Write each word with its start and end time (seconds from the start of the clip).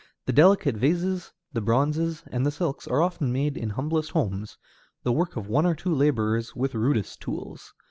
The 0.25 0.33
delicate 0.33 0.73
vases, 0.75 1.31
the 1.53 1.61
bronzes, 1.61 2.23
and 2.31 2.43
the 2.43 2.49
silks 2.49 2.87
are 2.87 3.03
often 3.03 3.31
made 3.31 3.55
in 3.55 3.69
humblest 3.69 4.09
homes, 4.09 4.57
the 5.03 5.11
work 5.11 5.35
of 5.35 5.45
one 5.47 5.67
or 5.67 5.75
two 5.75 5.93
laborers 5.93 6.55
with 6.55 6.73
rudest 6.73 7.21
tools. 7.21 7.75